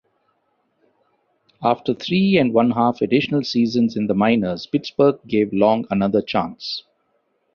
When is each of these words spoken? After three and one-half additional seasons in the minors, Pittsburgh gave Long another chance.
After 1.61 1.93
three 1.93 2.39
and 2.39 2.55
one-half 2.55 3.01
additional 3.01 3.43
seasons 3.43 3.95
in 3.95 4.07
the 4.07 4.15
minors, 4.15 4.65
Pittsburgh 4.65 5.19
gave 5.27 5.53
Long 5.53 5.85
another 5.91 6.23
chance. 6.23 6.81